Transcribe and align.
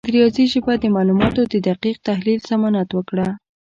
د 0.07 0.07
ریاضي 0.15 0.45
ژبه 0.53 0.73
د 0.79 0.85
معلوماتو 0.95 1.41
د 1.53 1.55
دقیق 1.69 1.97
تحلیل 2.07 2.39
ضمانت 2.49 2.89
وکړه. 2.93 3.27